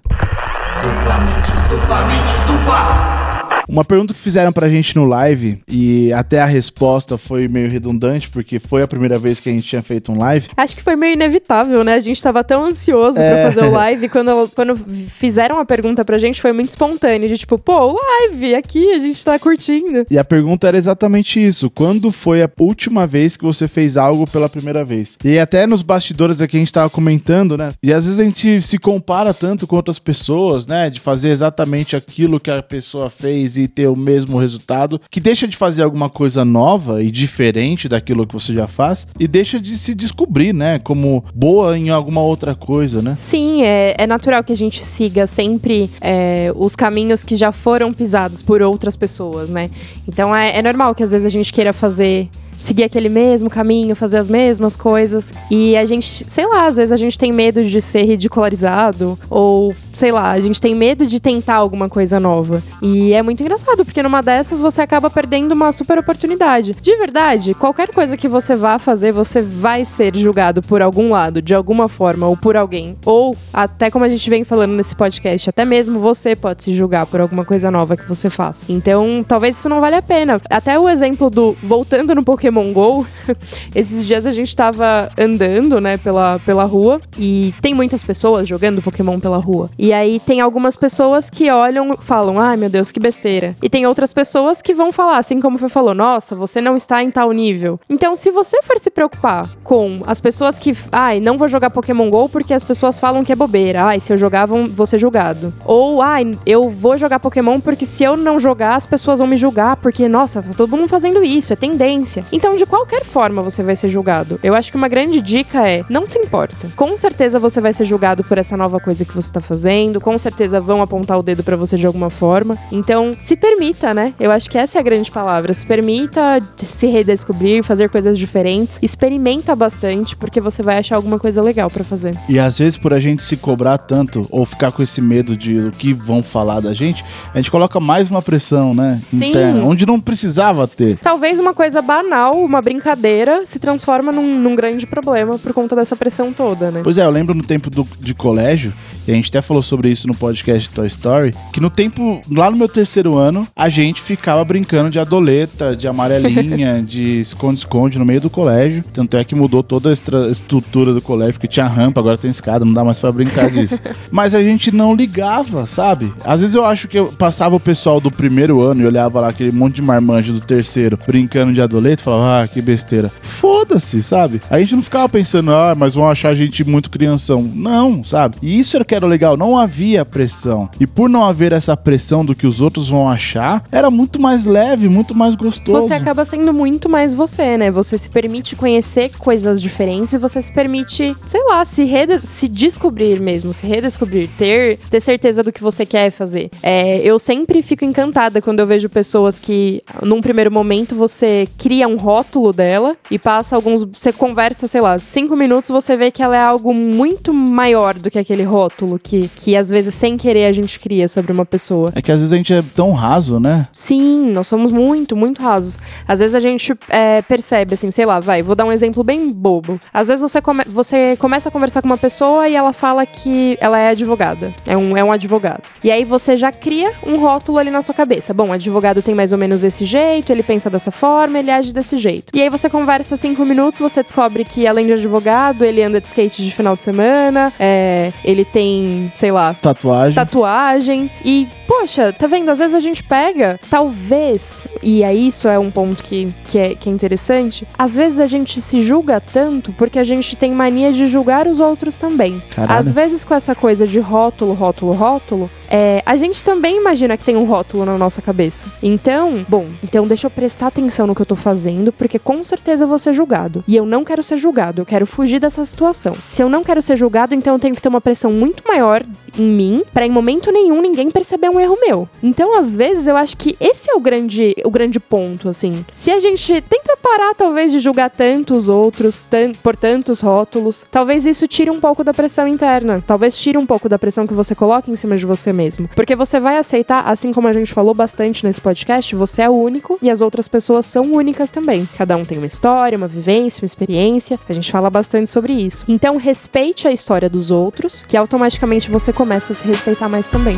[0.82, 3.21] duplamente, duplamente, dupla.
[3.68, 8.28] Uma pergunta que fizeram pra gente no live, e até a resposta foi meio redundante,
[8.28, 10.48] porque foi a primeira vez que a gente tinha feito um live.
[10.56, 11.94] Acho que foi meio inevitável, né?
[11.94, 13.42] A gente tava tão ansioso É.
[13.44, 17.38] pra fazer o live, quando, quando fizeram a pergunta pra gente, foi muito espontâneo, de
[17.38, 20.06] tipo, pô, live, aqui, a gente tá curtindo.
[20.10, 24.26] E a pergunta era exatamente isso: quando foi a última vez que você fez algo
[24.26, 25.16] pela primeira vez?
[25.24, 27.70] E até nos bastidores aqui a gente tava comentando, né?
[27.82, 30.90] E às vezes a gente se compara tanto com outras pessoas, né?
[30.90, 35.46] De fazer exatamente aquilo que a pessoa fez e ter o mesmo resultado, que deixa
[35.46, 39.76] de fazer alguma coisa nova e diferente daquilo que você já faz e deixa de
[39.76, 40.78] se descobrir, né?
[40.78, 43.16] Como boa em alguma outra coisa, né?
[43.18, 47.92] Sim, é, é natural que a gente siga sempre é, os caminhos que já foram
[47.92, 49.70] pisados por outras pessoas, né?
[50.06, 52.28] Então é, é normal que às vezes a gente queira fazer.
[52.62, 55.34] Seguir aquele mesmo caminho, fazer as mesmas coisas.
[55.50, 59.18] E a gente, sei lá, às vezes a gente tem medo de ser ridicularizado.
[59.28, 62.62] Ou, sei lá, a gente tem medo de tentar alguma coisa nova.
[62.80, 66.76] E é muito engraçado, porque numa dessas você acaba perdendo uma super oportunidade.
[66.80, 71.42] De verdade, qualquer coisa que você vá fazer, você vai ser julgado por algum lado,
[71.42, 72.96] de alguma forma, ou por alguém.
[73.04, 77.06] Ou, até como a gente vem falando nesse podcast, até mesmo você pode se julgar
[77.06, 78.66] por alguma coisa nova que você faz.
[78.68, 80.40] Então, talvez isso não valha a pena.
[80.48, 81.56] Até o exemplo do.
[81.60, 83.06] Voltando no Pokémon GO,
[83.74, 87.00] esses dias a gente tava andando, né, pela, pela rua.
[87.18, 89.70] E tem muitas pessoas jogando Pokémon pela rua.
[89.78, 93.56] E aí tem algumas pessoas que olham falam: ai meu Deus, que besteira.
[93.62, 97.02] E tem outras pessoas que vão falar, assim como foi falou: nossa, você não está
[97.02, 97.78] em tal nível.
[97.88, 102.10] Então, se você for se preocupar com as pessoas que, ai, não vou jogar Pokémon
[102.10, 103.84] GO porque as pessoas falam que é bobeira.
[103.84, 105.54] Ai, se eu jogar, vou ser julgado.
[105.64, 109.36] Ou, ai, eu vou jogar Pokémon porque se eu não jogar, as pessoas vão me
[109.36, 112.24] julgar porque, nossa, tá todo mundo fazendo isso, é tendência.
[112.32, 114.40] Então, Então, de qualquer forma, você vai ser julgado.
[114.42, 116.72] Eu acho que uma grande dica é: não se importa.
[116.74, 120.18] Com certeza você vai ser julgado por essa nova coisa que você tá fazendo, com
[120.18, 122.58] certeza vão apontar o dedo pra você de alguma forma.
[122.72, 124.12] Então, se permita, né?
[124.18, 125.54] Eu acho que essa é a grande palavra.
[125.54, 128.76] Se permita se redescobrir, fazer coisas diferentes.
[128.82, 132.18] Experimenta bastante, porque você vai achar alguma coisa legal pra fazer.
[132.28, 135.60] E às vezes, por a gente se cobrar tanto, ou ficar com esse medo de
[135.60, 139.00] o que vão falar da gente, a gente coloca mais uma pressão, né?
[139.12, 139.30] Sim.
[139.30, 140.98] Interna, onde não precisava ter.
[140.98, 145.96] Talvez uma coisa banal, uma brincadeira, se transforma num, num grande problema por conta dessa
[145.96, 146.80] pressão toda, né?
[146.82, 148.72] Pois é, eu lembro no tempo do- de colégio,
[149.06, 152.50] e a gente até falou sobre isso no podcast Toy Story, que no tempo, lá
[152.50, 158.04] no meu terceiro ano, a gente ficava brincando de adoleta, de amarelinha, de esconde-esconde no
[158.04, 158.84] meio do colégio.
[158.92, 159.92] Tanto é que mudou toda a
[160.30, 163.80] estrutura do colégio, porque tinha rampa, agora tem escada, não dá mais pra brincar disso.
[164.10, 166.12] Mas a gente não ligava, sabe?
[166.24, 169.28] Às vezes eu acho que eu passava o pessoal do primeiro ano e olhava lá
[169.30, 173.10] aquele monte de marmanjo do terceiro brincando de adoleta e falava, ah, que besteira.
[173.20, 174.40] Foda-se, sabe?
[174.50, 177.42] A gente não ficava pensando, ah, mas vão achar a gente muito crianção.
[177.42, 178.36] Não, sabe?
[178.42, 180.68] E isso era que era legal, não havia pressão.
[180.78, 184.46] E por não haver essa pressão do que os outros vão achar, era muito mais
[184.46, 185.86] leve, muito mais gostoso.
[185.86, 187.70] Você acaba sendo muito mais você, né?
[187.70, 191.88] Você se permite conhecer coisas diferentes e você se permite, sei lá, se,
[192.24, 196.50] se descobrir mesmo, se redescobrir, ter, ter certeza do que você quer fazer.
[196.62, 201.88] É, eu sempre fico encantada quando eu vejo pessoas que, num primeiro momento, você cria
[201.88, 203.84] um rótulo dela e passa alguns.
[203.84, 208.10] Você conversa, sei lá, cinco minutos, você vê que ela é algo muito maior do
[208.10, 211.92] que aquele rótulo que, que às vezes, sem querer, a gente cria sobre uma pessoa.
[211.94, 213.66] É que às vezes a gente é tão raso, né?
[213.72, 215.78] Sim, nós somos muito, muito rasos.
[216.06, 219.30] Às vezes a gente é, percebe, assim, sei lá, vai, vou dar um exemplo bem
[219.30, 219.80] bobo.
[219.92, 223.56] Às vezes você, come- você começa a conversar com uma pessoa e ela fala que
[223.60, 225.62] ela é advogada, é um, é um advogado.
[225.84, 228.34] E aí você já cria um rótulo ali na sua cabeça.
[228.34, 231.72] Bom, o advogado tem mais ou menos esse jeito, ele pensa dessa forma, ele age
[231.72, 232.32] desse jeito.
[232.34, 236.06] E aí você conversa cinco minutos, você descobre que além de advogado, ele anda de
[236.06, 240.14] skate de final de semana, é, ele tem, sei lá, Tatuagem.
[240.14, 241.10] tatuagem.
[241.24, 242.50] E, poxa, tá vendo?
[242.50, 246.74] Às vezes a gente pega, talvez, e aí isso é um ponto que, que, é,
[246.74, 250.92] que é interessante, às vezes a gente se julga tanto porque a gente tem mania
[250.92, 252.42] de julgar os outros também.
[252.54, 252.80] Caralho.
[252.80, 257.24] Às vezes com essa coisa de rótulo, rótulo, rótulo, é, a gente também imagina que
[257.24, 258.66] tem um rótulo na nossa cabeça.
[258.82, 262.84] Então, bom, então deixa eu prestar atenção no que eu tô fazendo, porque com certeza
[262.84, 263.64] eu vou ser julgado.
[263.66, 266.12] E eu não quero ser julgado, eu quero fugir dessa situação.
[266.30, 269.02] Se eu não quero ser julgado, então eu tenho que ter uma pressão muito maior
[269.38, 272.06] em mim, pra em momento nenhum ninguém perceber um erro meu.
[272.22, 275.72] Então, às vezes, eu acho que esse é o grande, o grande ponto, assim.
[275.90, 280.84] Se a gente tenta parar, talvez, de julgar tanto os outros, tan- por tantos rótulos,
[280.90, 283.02] talvez isso tire um pouco da pressão interna.
[283.06, 285.88] Talvez tire um pouco da pressão que você coloca em cima de você mesmo.
[285.96, 289.98] Porque você vai aceitar, assim como a gente falou bastante nesse podcast, você é único
[290.02, 291.71] e as outras pessoas são únicas também.
[291.96, 294.38] Cada um tem uma história, uma vivência, uma experiência.
[294.48, 295.84] A gente fala bastante sobre isso.
[295.88, 300.54] Então, respeite a história dos outros, que automaticamente você começa a se respeitar mais também.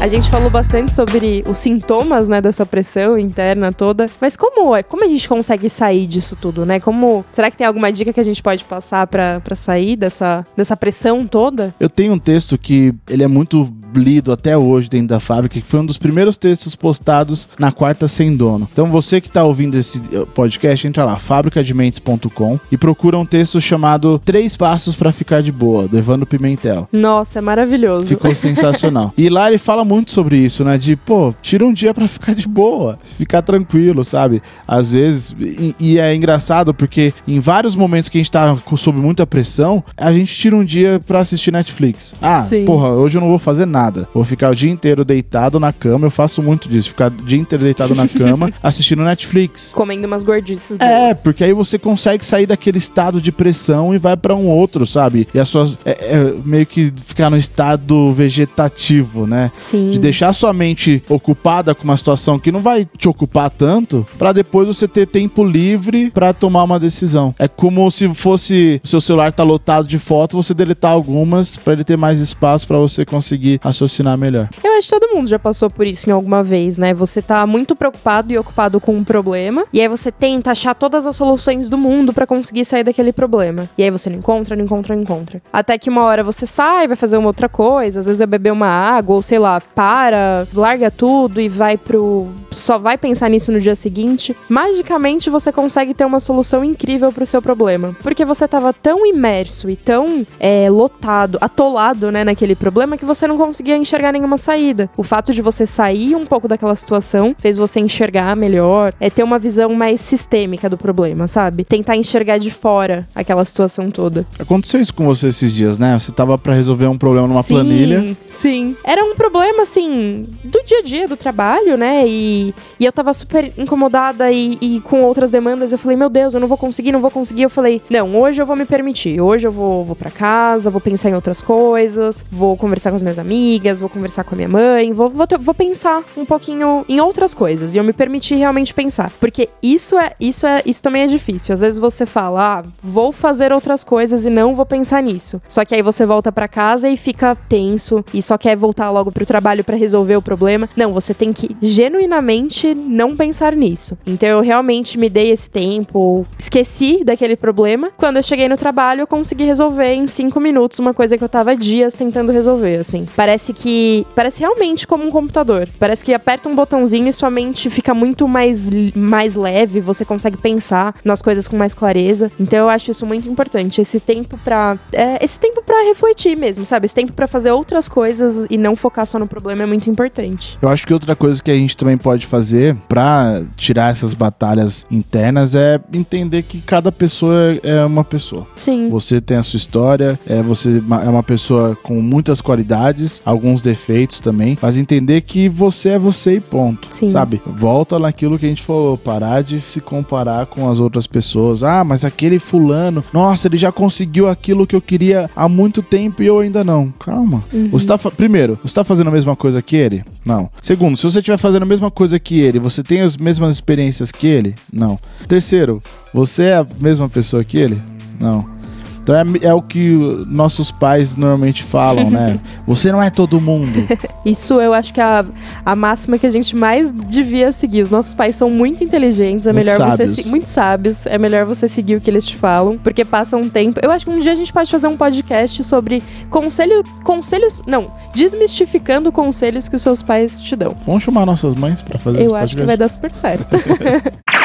[0.00, 4.08] A gente falou bastante sobre os sintomas, né, dessa pressão interna toda.
[4.18, 4.82] Mas como é?
[4.82, 6.80] Como a gente consegue sair disso tudo, né?
[6.80, 10.74] Como será que tem alguma dica que a gente pode passar pra sair dessa dessa
[10.74, 11.74] pressão toda?
[11.78, 15.66] Eu tenho um texto que ele é muito lido até hoje dentro da fábrica, que
[15.66, 18.68] foi um dos primeiros textos postados na quarta sem dono.
[18.72, 23.60] Então você que está ouvindo esse eh, podcast, entra lá, fabricadementes.com e procura um texto
[23.60, 26.88] chamado Três Passos para Ficar de Boa, do Evandro Pimentel.
[26.92, 28.06] Nossa, é maravilhoso.
[28.08, 29.12] Ficou sensacional.
[29.16, 30.78] E lá ele fala muito sobre isso, né?
[30.78, 34.42] De, pô, tira um dia pra ficar de boa, ficar tranquilo, sabe?
[34.66, 39.00] Às vezes, e, e é engraçado porque em vários momentos que a gente tá sob
[39.00, 42.14] muita pressão, a gente tira um dia pra assistir Netflix.
[42.22, 42.64] Ah, Sim.
[42.64, 44.08] porra, hoje eu não vou fazer nada.
[44.14, 46.06] Vou ficar o dia inteiro deitado na cama.
[46.06, 49.72] Eu faço muito disso, ficar o dia inteiro deitado na cama assistindo Netflix.
[49.74, 51.22] Comendo umas gordices É, boas.
[51.22, 55.26] porque aí você consegue sair daquele estado de pressão e vai pra um outro, sabe?
[55.34, 55.38] E.
[55.84, 59.50] É, é meio que ficar no estado vegetativo, né?
[59.56, 59.79] Sim.
[59.90, 64.32] De deixar sua mente ocupada com uma situação que não vai te ocupar tanto, pra
[64.32, 67.34] depois você ter tempo livre pra tomar uma decisão.
[67.38, 71.72] É como se fosse o seu celular tá lotado de fotos, você deletar algumas pra
[71.72, 74.48] ele ter mais espaço pra você conseguir raciocinar melhor.
[74.62, 76.92] Eu acho que todo mundo já passou por isso em alguma vez, né?
[76.94, 81.06] Você tá muito preocupado e ocupado com um problema, e aí você tenta achar todas
[81.06, 83.68] as soluções do mundo pra conseguir sair daquele problema.
[83.76, 85.42] E aí você não encontra, não encontra, não encontra.
[85.52, 88.52] Até que uma hora você sai, vai fazer uma outra coisa, às vezes vai beber
[88.52, 92.28] uma água, ou sei lá, para, larga tudo e vai pro.
[92.50, 97.26] só vai pensar nisso no dia seguinte, magicamente você consegue ter uma solução incrível pro
[97.26, 97.96] seu problema.
[98.02, 103.26] Porque você tava tão imerso e tão é, lotado, atolado, né, naquele problema que você
[103.26, 104.90] não conseguia enxergar nenhuma saída.
[104.96, 109.22] O fato de você sair um pouco daquela situação fez você enxergar melhor, é ter
[109.22, 111.64] uma visão mais sistêmica do problema, sabe?
[111.64, 114.26] Tentar enxergar de fora aquela situação toda.
[114.38, 115.98] Aconteceu isso com você esses dias, né?
[115.98, 118.16] Você tava pra resolver um problema numa sim, planilha.
[118.30, 118.76] Sim.
[118.84, 122.04] Era um problema, assim, do dia a dia, do trabalho, né?
[122.06, 125.72] E, e eu tava super incomodada e, e com outras demandas.
[125.72, 127.42] Eu falei, meu Deus, eu não vou conseguir, não vou conseguir.
[127.42, 129.20] Eu falei, não, hoje eu vou me permitir.
[129.20, 133.02] Hoje eu vou, vou para casa, vou pensar em outras coisas, vou conversar com as
[133.02, 137.00] minhas amigas, vou conversar com a minha mãe, vou, vou, vou pensar um pouquinho em
[137.00, 137.74] outras coisas.
[137.74, 139.10] E eu me permiti realmente pensar.
[139.20, 141.52] Porque isso é, isso é, isso também é difícil.
[141.52, 145.40] Às vezes você fala, ah, vou fazer outras coisas e não vou pensar nisso.
[145.48, 149.10] Só que aí você volta pra casa e fica tenso e só quer voltar logo
[149.12, 150.68] pro trabalho pra resolver o problema.
[150.76, 153.98] Não, você tem que genuinamente não pensar nisso.
[154.06, 157.90] Então eu realmente me dei esse tempo, esqueci daquele problema.
[157.96, 161.28] Quando eu cheguei no trabalho, eu consegui resolver em cinco minutos uma coisa que eu
[161.28, 163.06] tava dias tentando resolver, assim.
[163.16, 164.06] Parece que.
[164.14, 165.68] Parece realmente como um computador.
[165.78, 170.36] Parece que aperta um botãozinho e sua mente fica muito mais, mais leve, você consegue
[170.36, 172.30] pensar nas coisas com mais clareza.
[172.38, 173.80] Então eu acho isso muito importante.
[173.80, 174.78] Esse tempo pra.
[174.92, 176.86] é, esse tempo pra refletir mesmo, sabe?
[176.86, 180.58] Esse tempo pra fazer outras coisas e não focar só no problema é muito importante.
[180.60, 184.86] Eu acho que outra coisa que a gente também pode fazer pra tirar essas batalhas
[184.90, 188.46] internas é entender que cada pessoa é uma pessoa.
[188.56, 188.88] Sim.
[188.90, 194.20] Você tem a sua história, é, você é uma pessoa com muitas qualidades, alguns defeitos
[194.20, 196.88] também, mas entender que você é você e ponto.
[196.90, 197.08] Sim.
[197.08, 197.40] Sabe?
[197.46, 201.62] Volta naquilo que a gente falou, parar de se comparar com as outras pessoas.
[201.62, 206.22] Ah, mas aquele fulano, nossa, ele já conseguiu aquilo que eu queria há muito tempo
[206.22, 206.92] e eu ainda não.
[206.98, 207.44] Calma.
[207.70, 210.04] Você tá Primeiro, você tá fazendo a mesma coisa que ele?
[210.24, 210.50] Não.
[210.60, 214.12] Segundo, se você estiver fazendo a mesma coisa que ele, você tem as mesmas experiências
[214.12, 214.54] que ele?
[214.72, 214.98] Não.
[215.26, 217.80] Terceiro, você é a mesma pessoa que ele?
[218.18, 218.59] Não.
[219.02, 219.92] Então é, é o que
[220.28, 222.38] nossos pais normalmente falam, né?
[222.66, 223.86] Você não é todo mundo.
[224.24, 225.24] Isso eu acho que é a,
[225.64, 227.82] a máxima que a gente mais devia seguir.
[227.82, 230.16] Os nossos pais são muito inteligentes, é Muito melhor sábios.
[230.16, 233.48] você muito sábios, é melhor você seguir o que eles te falam, porque passa um
[233.48, 233.80] tempo.
[233.82, 237.90] Eu acho que um dia a gente pode fazer um podcast sobre conselho, conselhos, não,
[238.14, 240.74] desmistificando conselhos que os seus pais te dão.
[240.86, 242.66] Vamos chamar nossas mães pra fazer Eu acho que podcast?
[242.66, 243.56] vai dar super certo.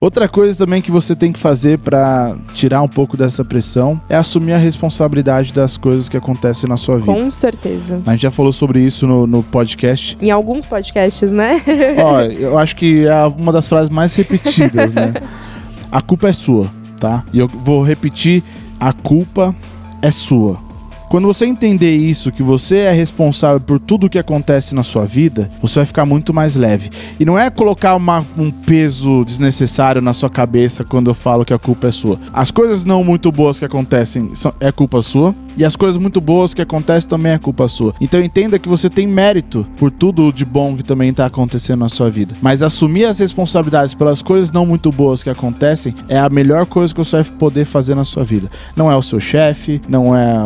[0.00, 4.14] Outra coisa também que você tem que fazer pra tirar um pouco dessa pressão é
[4.14, 7.12] assumir a responsabilidade das coisas que acontecem na sua vida.
[7.12, 8.00] Com certeza.
[8.06, 10.16] A gente já falou sobre isso no, no podcast.
[10.22, 11.60] Em alguns podcasts, né?
[12.00, 15.14] Ó, eu acho que é uma das frases mais repetidas, né?
[15.90, 17.24] A culpa é sua, tá?
[17.32, 18.44] E eu vou repetir:
[18.78, 19.52] a culpa
[20.00, 20.67] é sua.
[21.08, 25.48] Quando você entender isso, que você é responsável por tudo que acontece na sua vida,
[25.60, 26.90] você vai ficar muito mais leve.
[27.18, 31.54] E não é colocar uma- um peso desnecessário na sua cabeça quando eu falo que
[31.54, 32.20] a culpa é sua.
[32.32, 35.34] As coisas não muito boas que acontecem são, é culpa sua.
[35.58, 37.92] E as coisas muito boas que acontecem também é culpa sua.
[38.00, 41.88] Então entenda que você tem mérito por tudo de bom que também tá acontecendo na
[41.88, 42.36] sua vida.
[42.40, 46.94] Mas assumir as responsabilidades pelas coisas não muito boas que acontecem é a melhor coisa
[46.94, 48.48] que você vai poder fazer na sua vida.
[48.76, 50.36] Não é o seu chefe, não é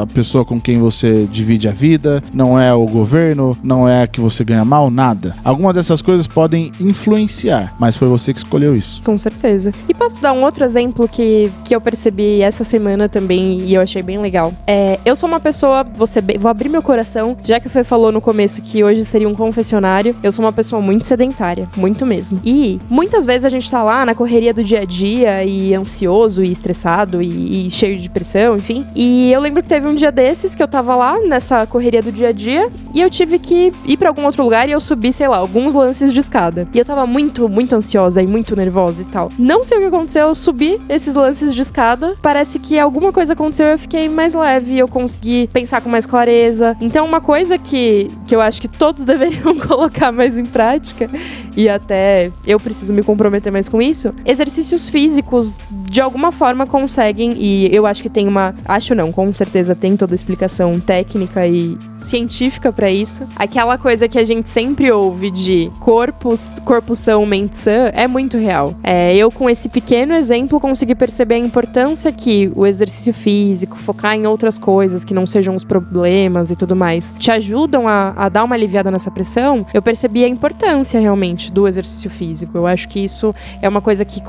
[0.00, 4.20] a pessoa com quem você divide a vida, não é o governo, não é que
[4.20, 5.34] você ganha mal, nada.
[5.42, 9.02] Algumas dessas coisas podem influenciar, mas foi você que escolheu isso.
[9.02, 9.72] Com certeza.
[9.88, 13.80] E posso dar um outro exemplo que, que eu percebi essa semana também e eu
[13.80, 14.43] achei bem legal.
[14.66, 15.84] É, eu sou uma pessoa,
[16.22, 19.28] bem- vou abrir meu coração, já que o Fê falou no começo que hoje seria
[19.28, 22.40] um confessionário, eu sou uma pessoa muito sedentária, muito mesmo.
[22.44, 26.42] E muitas vezes a gente tá lá na correria do dia a dia e ansioso
[26.42, 28.86] e estressado e, e cheio de pressão, enfim.
[28.94, 32.10] E eu lembro que teve um dia desses que eu tava lá nessa correria do
[32.12, 35.12] dia a dia e eu tive que ir pra algum outro lugar e eu subi,
[35.12, 36.66] sei lá, alguns lances de escada.
[36.72, 39.30] E eu tava muito, muito ansiosa e muito nervosa e tal.
[39.38, 42.14] Não sei o que aconteceu, eu subi esses lances de escada.
[42.22, 46.06] Parece que alguma coisa aconteceu e eu fiquei mais leve, eu consegui pensar com mais
[46.06, 46.76] clareza.
[46.80, 51.10] Então, uma coisa que, que eu acho que todos deveriam colocar mais em prática,
[51.56, 57.34] e até eu preciso me comprometer mais com isso, exercícios físicos de alguma forma conseguem,
[57.36, 58.54] e eu acho que tem uma.
[58.64, 63.24] Acho não, com certeza tem toda a explicação técnica e científica pra isso.
[63.36, 68.36] Aquela coisa que a gente sempre ouve de corpos, corpo são, mente sã, é muito
[68.36, 68.74] real.
[68.82, 74.14] É, eu, com esse pequeno exemplo, consegui perceber a importância que o exercício físico, focar
[74.14, 78.28] em outras coisas que não sejam os problemas e tudo mais, te ajudam a, a
[78.28, 79.66] dar uma aliviada nessa pressão.
[79.72, 82.56] Eu percebi a importância realmente do exercício físico.
[82.56, 84.20] Eu acho que isso é uma coisa que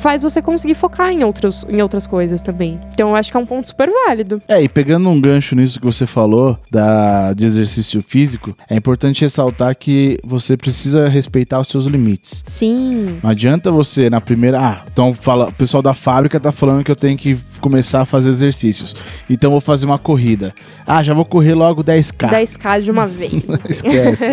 [0.00, 2.80] faz você conseguir focar em, outros, em outras coisas também.
[2.92, 4.42] Então eu acho que é um ponto super válido.
[4.48, 8.74] É, e pegando um gancho nisso que você falou, da da, de exercício físico, é
[8.74, 12.42] importante ressaltar que você precisa respeitar os seus limites.
[12.46, 13.18] Sim.
[13.22, 14.58] Não adianta você na primeira.
[14.58, 18.04] Ah, então fala, o pessoal da fábrica tá falando que eu tenho que começar a
[18.04, 18.94] fazer exercícios.
[19.30, 20.52] Então vou fazer uma corrida.
[20.86, 22.30] Ah, já vou correr logo 10k.
[22.30, 23.32] 10k de uma vez.
[23.70, 24.24] Esquece.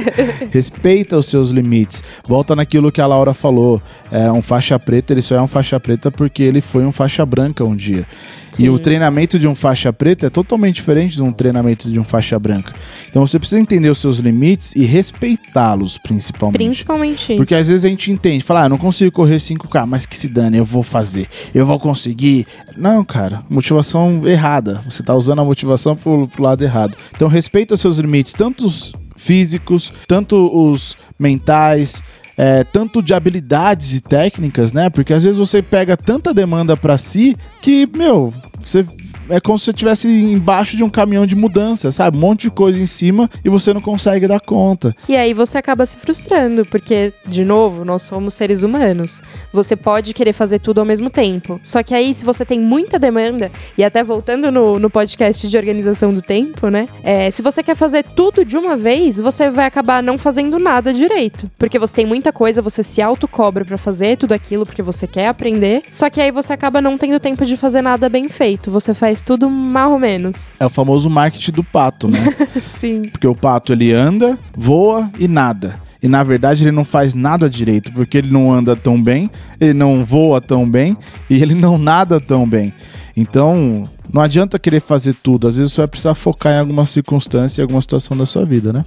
[0.51, 2.03] Respeita os seus limites.
[2.27, 3.81] Volta naquilo que a Laura falou.
[4.11, 7.25] É um faixa preta, ele só é um faixa preta porque ele foi um faixa
[7.25, 8.05] branca um dia.
[8.53, 8.65] Sim.
[8.65, 12.03] E o treinamento de um faixa preta é totalmente diferente de um treinamento de um
[12.03, 12.73] faixa branca.
[13.09, 16.57] Então você precisa entender os seus limites e respeitá-los, principalmente.
[16.57, 17.37] Principalmente isso.
[17.37, 20.15] Porque às vezes a gente entende, fala, ah, eu não consigo correr 5K, mas que
[20.15, 22.45] se dane, eu vou fazer, eu vou conseguir.
[22.77, 24.75] Não, cara, motivação errada.
[24.85, 26.95] Você tá usando a motivação pro, pro lado errado.
[27.15, 32.03] Então respeita os seus limites, tanto os físicos, tanto os mentais.
[32.37, 34.89] É, tanto de habilidades e técnicas, né?
[34.89, 38.85] Porque às vezes você pega tanta demanda pra si que, meu, você
[39.29, 42.17] é como se você estivesse embaixo de um caminhão de mudança, sabe?
[42.17, 44.95] Um monte de coisa em cima e você não consegue dar conta.
[45.07, 49.21] E aí você acaba se frustrando, porque, de novo, nós somos seres humanos.
[49.51, 51.59] Você pode querer fazer tudo ao mesmo tempo.
[51.63, 55.57] Só que aí, se você tem muita demanda, e até voltando no, no podcast de
[55.57, 56.87] organização do tempo, né?
[57.03, 60.93] É, se você quer fazer tudo de uma vez, você vai acabar não fazendo nada
[60.93, 61.49] direito.
[61.57, 65.27] Porque você tem muita coisa, você se autocobra pra fazer tudo aquilo porque você quer
[65.27, 65.83] aprender.
[65.91, 68.71] Só que aí você acaba não tendo tempo de fazer nada bem feito.
[68.71, 70.53] Você faz tudo mal ou menos.
[70.59, 72.19] É o famoso marketing do pato, né?
[72.77, 73.03] Sim.
[73.03, 75.79] Porque o pato ele anda, voa e nada.
[76.01, 79.73] E na verdade ele não faz nada direito, porque ele não anda tão bem, ele
[79.73, 80.97] não voa tão bem
[81.29, 82.73] e ele não nada tão bem.
[83.15, 87.61] Então, não adianta querer fazer tudo, às vezes você vai precisar focar em alguma circunstância,
[87.61, 88.83] em alguma situação da sua vida, né?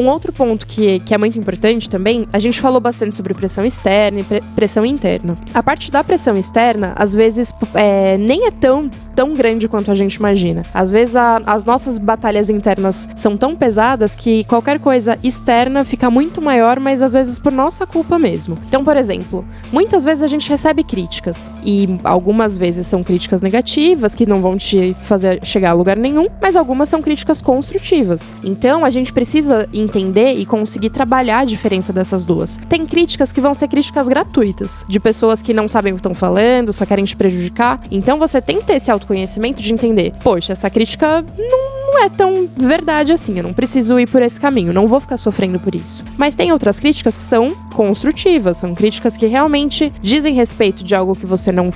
[0.00, 3.66] Um outro ponto que, que é muito importante também, a gente falou bastante sobre pressão
[3.66, 5.36] externa e pre- pressão interna.
[5.52, 9.94] A parte da pressão externa, às vezes, é, nem é tão, tão grande quanto a
[9.94, 10.62] gente imagina.
[10.72, 16.10] Às vezes, a- as nossas batalhas internas são tão pesadas que qualquer coisa externa fica
[16.10, 18.56] muito maior, mas às vezes por nossa culpa mesmo.
[18.68, 24.14] Então, por exemplo, muitas vezes a gente recebe críticas, e algumas vezes são críticas negativas,
[24.14, 28.32] que não vão te fazer chegar a lugar nenhum, mas algumas são críticas construtivas.
[28.42, 32.58] Então, a gente precisa entender e conseguir trabalhar a diferença dessas duas.
[32.68, 36.14] Tem críticas que vão ser críticas gratuitas, de pessoas que não sabem o que estão
[36.14, 37.80] falando, só querem te prejudicar.
[37.90, 42.08] Então, você tem que ter esse autoconhecimento de entender: poxa, essa crítica não não é
[42.08, 43.36] tão verdade assim.
[43.36, 46.04] Eu não preciso ir por esse caminho, não vou ficar sofrendo por isso.
[46.16, 51.16] Mas tem outras críticas que são construtivas, são críticas que realmente dizem respeito de algo
[51.16, 51.72] que você não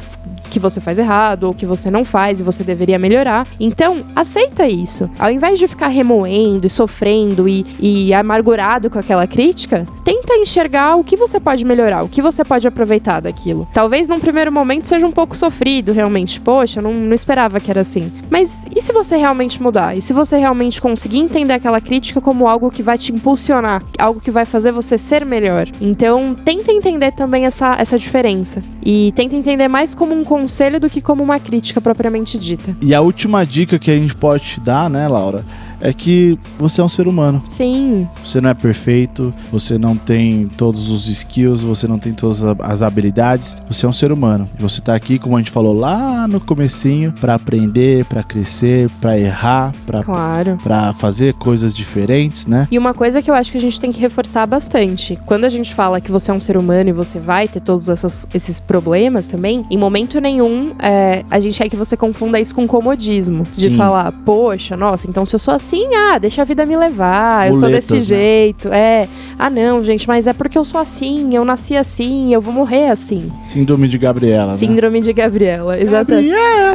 [0.54, 3.44] que você faz errado ou que você não faz e você deveria melhorar.
[3.58, 5.10] Então, aceita isso.
[5.18, 10.94] Ao invés de ficar remoendo e sofrendo e, e amargurado com aquela crítica, tenta enxergar
[10.94, 13.66] o que você pode melhorar, o que você pode aproveitar daquilo.
[13.74, 16.40] Talvez num primeiro momento seja um pouco sofrido, realmente.
[16.40, 18.12] Poxa, não, não esperava que era assim.
[18.30, 19.96] Mas e se você realmente mudar?
[19.96, 24.20] E se você realmente conseguir entender aquela crítica como algo que vai te impulsionar, algo
[24.20, 25.66] que vai fazer você ser melhor?
[25.80, 28.62] Então, tenta entender também essa, essa diferença.
[28.84, 32.76] E tenta entender mais como um conselho do que como uma crítica propriamente dita.
[32.82, 35.42] E a última dica que a gente pode te dar, né, Laura,
[35.80, 37.42] é que você é um ser humano.
[37.46, 42.42] Sim, Você não é perfeito, você não tem todos os skills, você não tem todas
[42.60, 44.48] as habilidades, você é um ser humano.
[44.58, 48.88] E você tá aqui, como a gente falou lá no comecinho, pra aprender, pra crescer,
[49.00, 50.56] pra errar, pra claro.
[50.62, 52.66] para fazer coisas diferentes, né?
[52.70, 55.48] E uma coisa que eu acho que a gente tem que reforçar bastante, quando a
[55.48, 58.58] gente fala que você é um ser humano e você vai ter todos essas- esses
[58.60, 63.44] problemas também, em momento nenhum é, a gente quer que você confunda isso com comodismo.
[63.54, 63.76] De Sim.
[63.76, 65.63] falar, poxa, nossa, então se eu sou assim,
[65.94, 68.18] ah, deixa a vida me levar, eu sou Muletas, desse né?
[68.18, 68.68] jeito.
[68.72, 72.52] É, ah não, gente, mas é porque eu sou assim, eu nasci assim, eu vou
[72.52, 73.30] morrer assim.
[73.42, 74.58] Síndrome de Gabriela, né?
[74.58, 76.30] Síndrome de Gabriela, exatamente.
[76.30, 76.74] Gabriela!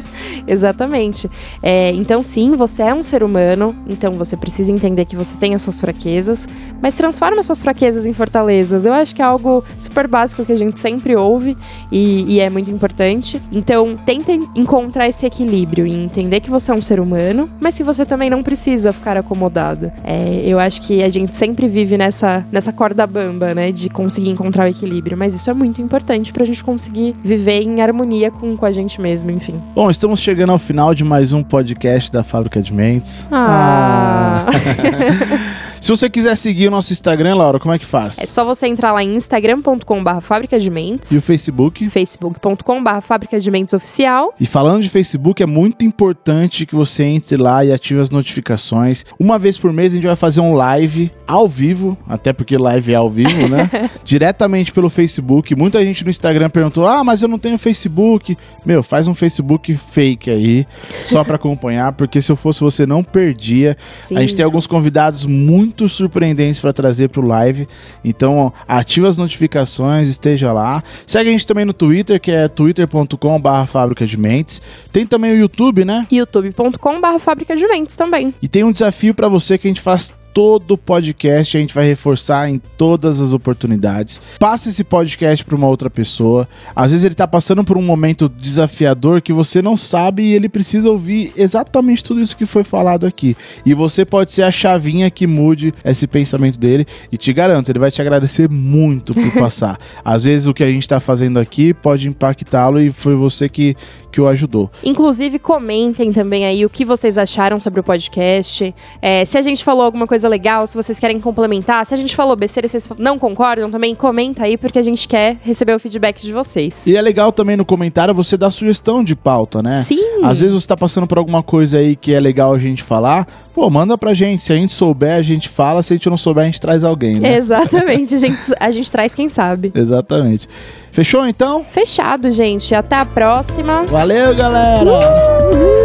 [0.46, 1.30] Exatamente.
[1.62, 5.54] É, então, sim, você é um ser humano, então você precisa entender que você tem
[5.54, 6.46] as suas fraquezas,
[6.80, 8.84] mas transforma as suas fraquezas em fortalezas.
[8.84, 11.56] Eu acho que é algo super básico que a gente sempre ouve
[11.90, 13.40] e, e é muito importante.
[13.52, 17.84] Então, tenta encontrar esse equilíbrio e entender que você é um ser humano, mas que
[17.84, 19.92] você também não precisa ficar acomodado.
[20.04, 24.30] É, eu acho que a gente sempre vive nessa, nessa corda bamba, né, de conseguir
[24.30, 28.56] encontrar o equilíbrio, mas isso é muito importante pra gente conseguir viver em harmonia com,
[28.56, 29.60] com a gente mesmo, enfim.
[29.74, 33.26] Bom, estamos chegando ao final de mais um podcast da Fábrica de Mentes.
[33.30, 34.46] Ah.
[35.80, 38.18] Se você quiser seguir o nosso Instagram, Laura, como é que faz?
[38.18, 41.88] É só você entrar lá em instagram.com.br fábrica de mentes, E o Facebook?
[41.88, 44.34] facebook.com.br fábrica de mentes oficial.
[44.38, 49.06] E falando de Facebook, é muito importante que você entre lá e ative as notificações.
[49.18, 52.92] Uma vez por mês a gente vai fazer um live ao vivo, até porque live
[52.92, 53.70] é ao vivo, né?
[54.04, 55.54] Diretamente pelo Facebook.
[55.56, 58.36] Muita gente no Instagram perguntou: "Ah, mas eu não tenho Facebook".
[58.66, 60.66] Meu, faz um Facebook fake aí,
[61.06, 63.78] só pra acompanhar, porque se eu fosse você não perdia.
[64.06, 64.16] Sim.
[64.18, 67.66] A gente tem alguns convidados muito surpreendentes pra trazer pro live.
[68.04, 70.82] Então, ó, ativa as notificações, esteja lá.
[71.06, 74.60] Segue a gente também no Twitter, que é twitter.com/barra fábrica de mentes.
[74.92, 76.06] Tem também o YouTube, né?
[76.10, 78.34] youtube.com.br fábrica de mentes também.
[78.40, 81.86] E tem um desafio pra você que a gente faz todo podcast, a gente vai
[81.86, 84.20] reforçar em todas as oportunidades.
[84.38, 86.48] Passe esse podcast para uma outra pessoa.
[86.74, 90.48] Às vezes ele tá passando por um momento desafiador que você não sabe e ele
[90.48, 93.36] precisa ouvir exatamente tudo isso que foi falado aqui.
[93.64, 97.78] E você pode ser a chavinha que mude esse pensamento dele e te garanto, ele
[97.78, 99.78] vai te agradecer muito por passar.
[100.04, 103.76] Às vezes o que a gente tá fazendo aqui pode impactá-lo e foi você que
[104.10, 104.70] que o ajudou.
[104.82, 108.74] Inclusive, comentem também aí o que vocês acharam sobre o podcast.
[109.00, 111.84] É, se a gente falou alguma coisa legal, se vocês querem complementar.
[111.86, 115.06] Se a gente falou besteira e vocês não concordam, também comenta aí, porque a gente
[115.06, 116.86] quer receber o feedback de vocês.
[116.86, 119.82] E é legal também no comentário você dar sugestão de pauta, né?
[119.82, 120.22] Sim.
[120.22, 123.26] Às vezes você tá passando por alguma coisa aí que é legal a gente falar,
[123.54, 124.42] pô, manda pra gente.
[124.42, 125.82] Se a gente souber, a gente fala.
[125.82, 127.36] Se a gente não souber, a gente traz alguém, né?
[127.36, 128.14] Exatamente.
[128.14, 129.72] a, gente, a gente traz quem sabe.
[129.74, 130.48] Exatamente.
[130.92, 131.64] Fechou então?
[131.68, 132.74] Fechado, gente.
[132.74, 133.84] Até a próxima.
[133.86, 134.80] Valeu, galera!
[134.80, 135.79] Produção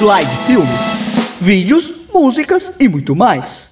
[0.00, 1.38] Slide Filmes.
[1.42, 3.69] Vídeos, músicas e muito mais.